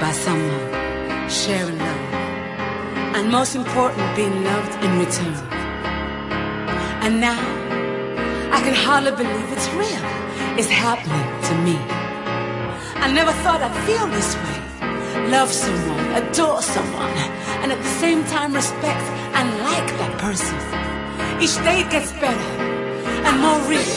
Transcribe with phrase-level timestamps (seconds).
[0.00, 2.14] by someone, sharing love,
[3.14, 5.34] and most important, being loved in return.
[7.04, 7.40] And now,
[8.52, 10.04] I can hardly believe it's real.
[10.58, 11.76] It's happening to me.
[13.04, 15.28] I never thought I'd feel this way.
[15.30, 17.10] Love someone, adore someone,
[17.62, 19.04] and at the same time respect
[19.38, 20.56] and like that person.
[21.42, 22.50] Each day it gets better
[23.26, 23.94] and more real,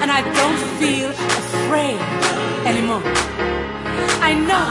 [0.00, 2.00] and I don't feel afraid
[2.66, 3.04] anymore.
[4.26, 4.66] I know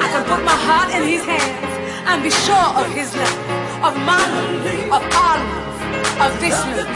[0.00, 1.72] I can put my heart in his hands
[2.08, 3.36] and be sure of his love,
[3.84, 6.88] of my love, of our love, of this love.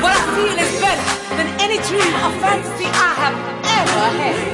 [0.00, 3.36] What I feel is better than any dream or fantasy I have
[3.68, 4.48] ever had.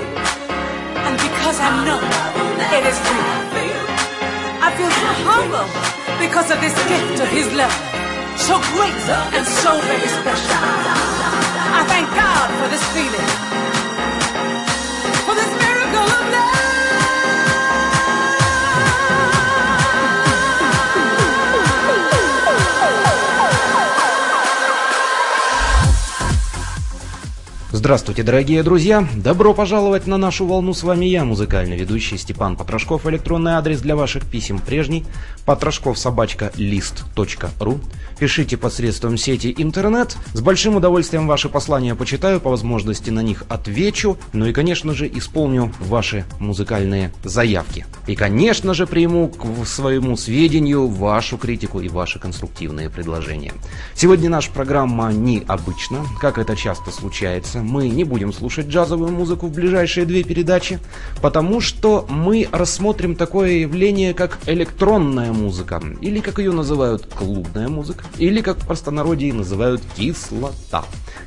[1.07, 3.87] And because I know it is real,
[4.59, 5.71] I feel so humble
[6.19, 7.79] because of this gift of his love.
[8.43, 8.99] So great
[9.39, 10.59] and so very special.
[11.79, 13.60] I thank God for this feeling.
[27.81, 29.09] Здравствуйте, дорогие друзья!
[29.17, 30.75] Добро пожаловать на нашу волну.
[30.75, 33.07] С вами я, музыкальный ведущий Степан Потрошков.
[33.07, 35.07] Электронный адрес для ваших писем прежний.
[35.47, 37.81] Потрошков собачка лист.ру.
[38.19, 40.15] Пишите посредством сети интернет.
[40.35, 44.19] С большим удовольствием ваши послания почитаю, по возможности на них отвечу.
[44.35, 47.87] Ну и, конечно же, исполню ваши музыкальные заявки.
[48.07, 53.55] И, конечно же, приму к своему сведению вашу критику и ваши конструктивные предложения.
[53.95, 57.70] Сегодня наша программа необычна, как это часто случается.
[57.71, 60.81] Мы не будем слушать джазовую музыку в ближайшие две передачи,
[61.23, 68.05] потому что мы рассмотрим такое явление, как электронная музыка, или как ее называют клубная музыка,
[68.19, 70.85] или как в простонародье называют кислота.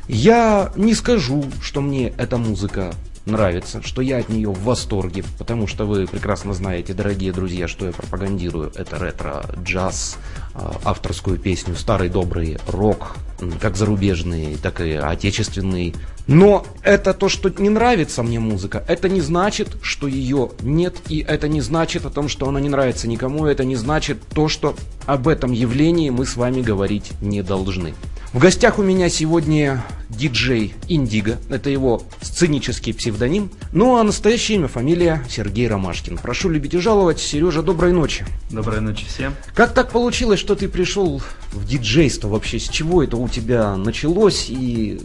[0.09, 2.93] Я не скажу, что мне эта музыка
[3.25, 7.85] нравится, что я от нее в восторге, потому что вы прекрасно знаете, дорогие друзья, что
[7.85, 8.71] я пропагандирую.
[8.75, 10.17] Это ретро, джаз,
[10.53, 13.15] а, авторскую песню, старый добрый рок,
[13.59, 15.95] как зарубежный, так и отечественный.
[16.27, 21.19] Но это то, что не нравится мне музыка, это не значит, что ее нет, и
[21.19, 24.75] это не значит о том, что она не нравится никому, это не значит то, что
[25.05, 27.93] об этом явлении мы с вами говорить не должны.
[28.33, 34.67] В гостях у меня сегодня диджей Индиго, это его сценический псевдоним, ну а настоящее имя,
[34.67, 36.17] фамилия Сергей Ромашкин.
[36.17, 37.19] Прошу любить и жаловать.
[37.19, 38.25] Сережа, доброй ночи.
[38.49, 39.35] Доброй ночи всем.
[39.53, 41.21] Как так получилось, что ты пришел
[41.51, 42.57] в диджейство вообще?
[42.57, 44.99] С чего это у тебя началось и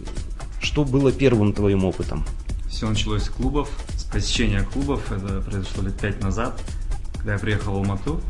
[0.63, 2.25] что было первым твоим опытом?
[2.71, 5.13] Все началось с клубов, с посещения клубов.
[5.13, 6.59] Это произошло лет пять назад,
[7.19, 8.23] когда я приехал в Алмату.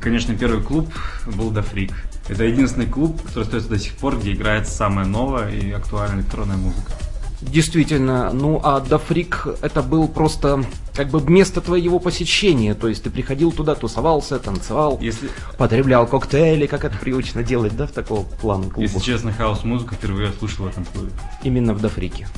[0.00, 0.88] Конечно, первый клуб
[1.26, 1.92] был Дафрик.
[2.28, 6.56] Это единственный клуб, который остается до сих пор, где играет самая новая и актуальная электронная
[6.56, 6.92] музыка.
[7.40, 10.62] Действительно, ну а Дафрик это был просто
[10.94, 15.30] как бы место твоего посещения, то есть ты приходил туда, тусовался, танцевал, Если...
[15.56, 18.82] потреблял коктейли, как это привычно делать, да, в такого плана клуба.
[18.82, 21.10] Если честно, хаос-музыку впервые я слушал в этом клубе.
[21.42, 22.28] Именно в Дафрике.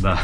[0.00, 0.18] Да.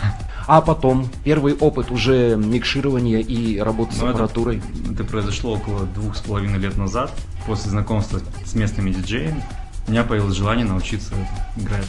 [0.46, 4.58] А потом первый опыт уже микширования и работы с ну, аппаратурой.
[4.58, 7.12] Это, это произошло около двух с половиной лет назад
[7.46, 9.44] после знакомства с местными диджеями
[9.86, 11.14] у меня появилось желание научиться
[11.56, 11.86] играть.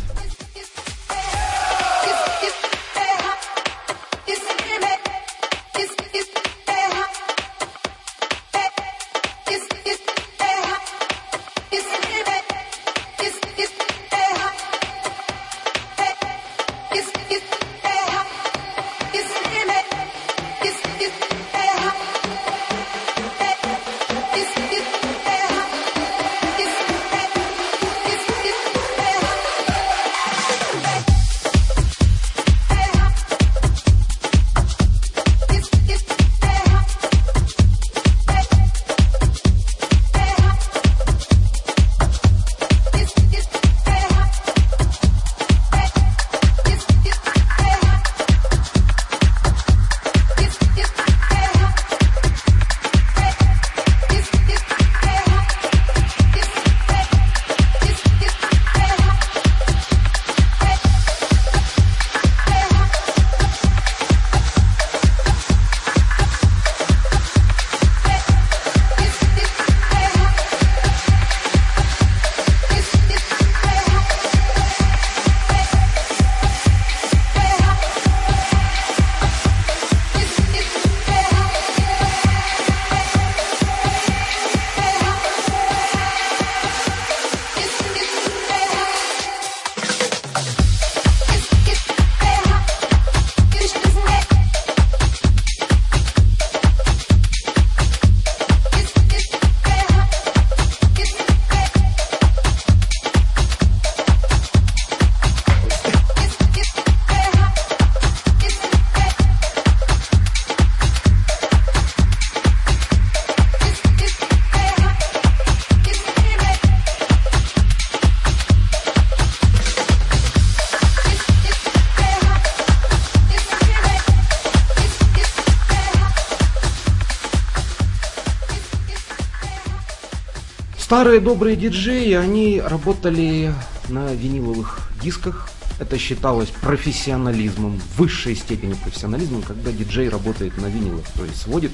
[130.94, 133.52] Старые добрые диджеи, они работали
[133.90, 135.50] на виниловых дисках.
[135.80, 141.72] Это считалось профессионализмом, высшей степени профессионализмом, когда диджей работает на винилах, то есть сводит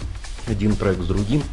[0.48, 1.44] один трек с другим.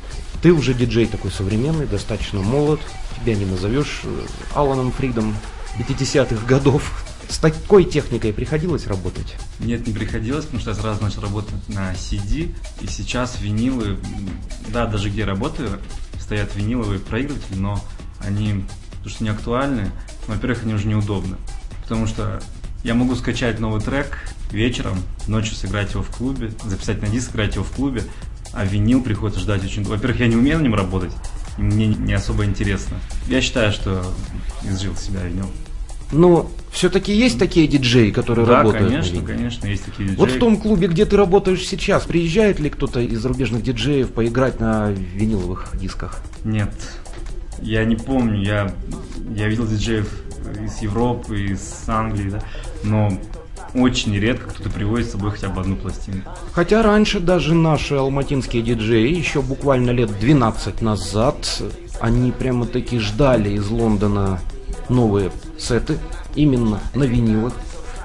[0.42, 2.78] Ты уже диджей такой современный, достаточно молод,
[3.20, 5.34] тебя не назовешь э, Аланом Фридом
[5.76, 7.04] 50-х годов.
[7.28, 9.34] С такой техникой приходилось работать?
[9.58, 13.98] Нет, не приходилось, потому что я сразу начал работать на CD, и сейчас винилы,
[14.68, 15.80] да, даже где работаю,
[16.26, 17.80] стоят виниловые проигрыватели, но
[18.18, 19.92] они, потому что не актуальны,
[20.26, 21.36] во-первых, они уже неудобны,
[21.84, 22.42] потому что
[22.82, 27.54] я могу скачать новый трек вечером, ночью сыграть его в клубе, записать на диск, сыграть
[27.54, 28.02] его в клубе,
[28.52, 29.94] а винил приходится ждать очень долго.
[29.94, 31.12] Во-первых, я не умею на нем работать,
[31.58, 32.96] мне не особо интересно.
[33.28, 34.04] Я считаю, что
[34.64, 35.48] изжил себя винил.
[36.12, 38.90] Но все-таки есть такие диджеи, которые да, работают?
[38.90, 40.18] конечно, конечно, есть такие диджеи.
[40.18, 44.60] Вот в том клубе, где ты работаешь сейчас, приезжает ли кто-то из зарубежных диджеев поиграть
[44.60, 46.20] на виниловых дисках?
[46.44, 46.72] Нет,
[47.60, 48.74] я не помню, я,
[49.34, 50.08] я видел диджеев
[50.62, 52.42] из Европы, из Англии, да,
[52.84, 53.10] но
[53.74, 56.30] очень редко кто-то привозит с собой хотя бы одну пластинку.
[56.52, 61.62] Хотя раньше даже наши алматинские диджеи, еще буквально лет 12 назад,
[62.00, 64.40] они прямо-таки ждали из Лондона
[64.88, 65.98] новые сеты,
[66.34, 67.52] именно на винилах.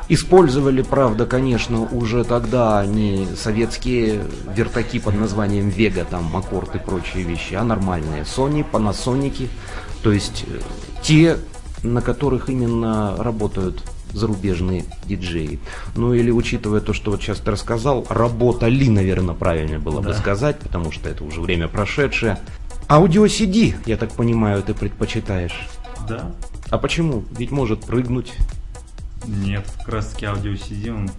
[0.09, 4.21] Использовали, правда, конечно, уже тогда они советские
[4.53, 9.47] вертаки под названием Vega, там аккорд и прочие вещи, а нормальные Sony, Panasonic,
[10.03, 10.59] то есть э,
[11.01, 11.37] те,
[11.83, 13.83] на которых именно работают
[14.13, 15.59] зарубежные диджеи.
[15.95, 20.09] Ну или учитывая то, что вот сейчас ты рассказал, работали, наверное, правильно было да.
[20.09, 22.39] бы сказать, потому что это уже время прошедшее.
[22.89, 25.67] Аудио CD, я так понимаю, ты предпочитаешь?
[26.07, 26.31] Да.
[26.71, 27.25] А почему?
[27.37, 28.33] Ведь может прыгнуть.
[29.25, 31.11] Нет, как раз таки аудио CD он...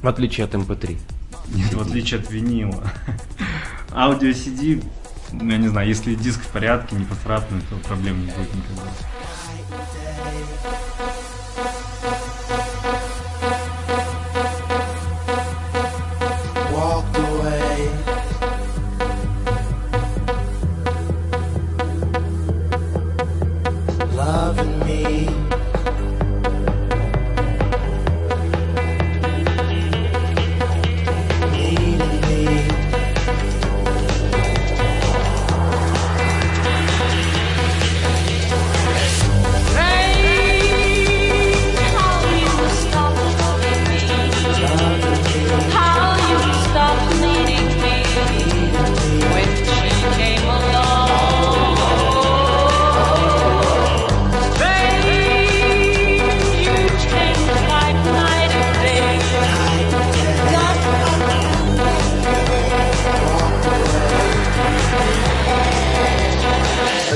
[0.00, 0.98] В отличие от MP3.
[1.54, 2.82] Нет, в отличие от винила.
[3.92, 4.82] Аудио CD,
[5.32, 8.90] я не знаю, если диск в порядке, не поцарапанный, то проблем не будет никогда.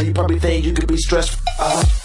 [0.05, 1.39] you probably think you could be stressed.
[1.59, 2.04] Uh-huh.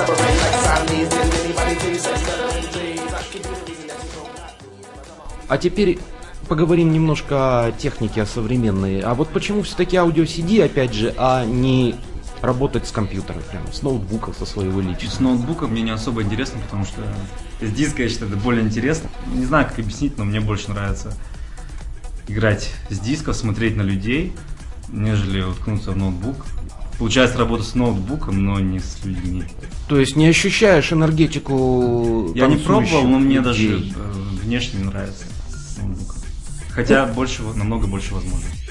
[0.00, 1.08] Separate like Siamese.
[1.08, 3.14] Did anybody tell you sex better than J's?
[3.14, 5.98] I could be the reason that you don't А теперь
[6.48, 9.00] поговорим немножко о технике, о современной.
[9.00, 11.96] А вот почему все-таки аудио CD, опять же, а не
[12.40, 15.10] работать с компьютера, прямо с ноутбука, со своего личного?
[15.12, 17.02] С ноутбука мне не особо интересно, потому что
[17.60, 19.10] с диска, я считаю, это более интересно.
[19.34, 21.12] Не знаю, как объяснить, но мне больше нравится
[22.26, 24.32] играть с диска, смотреть на людей,
[24.92, 26.46] нежели уткнуться в ноутбук.
[26.98, 29.44] Получается работа с ноутбуком, но не с людьми.
[29.88, 33.42] То есть не ощущаешь энергетику Я не пробовал, но мне людей?
[33.44, 35.24] даже э, внешне нравится
[35.78, 36.14] ноутбук.
[36.70, 38.69] Хотя больше, намного больше возможностей.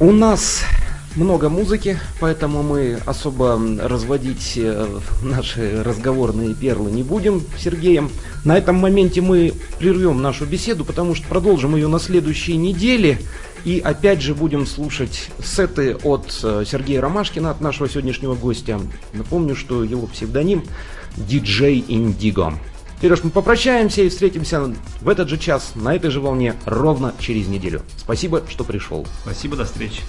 [0.00, 0.62] У нас
[1.14, 8.10] много музыки, поэтому мы особо разводить э, наши разговорные перлы не будем с Сергеем.
[8.42, 13.18] На этом моменте мы прервем нашу беседу, потому что продолжим ее на следующей неделе.
[13.66, 18.80] И опять же будем слушать сеты от э, Сергея Ромашкина, от нашего сегодняшнего гостя.
[19.12, 20.64] Напомню, что его псевдоним
[21.18, 22.54] DJ Indigo.
[23.02, 27.48] Уж мы попрощаемся и встретимся в этот же час, на этой же волне, ровно через
[27.48, 27.82] неделю.
[27.96, 29.06] Спасибо, что пришел.
[29.22, 30.02] Спасибо, до встречи.